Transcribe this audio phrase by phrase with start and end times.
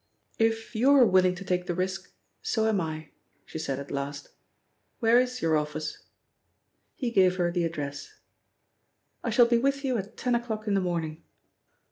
[0.39, 2.11] "If you're willing to take the risk,
[2.41, 3.09] so am I,"
[3.45, 4.29] she said at last.
[4.97, 6.01] "Where is your office?"
[6.95, 8.15] He gave her the address.
[9.23, 11.21] "I shall be with you at ten o'clock in the morning.